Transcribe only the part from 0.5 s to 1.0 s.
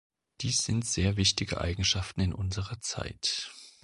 sind